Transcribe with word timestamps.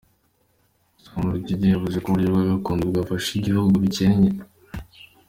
Sam 1.03 1.21
Rugege 1.31 1.65
yavuze 1.73 1.97
ko 2.03 2.07
uburyo 2.09 2.29
bwa 2.31 2.43
gakondo 2.51 2.83
bwafasha 2.91 3.29
ibihugu 3.35 3.75
bikennye. 3.83 4.31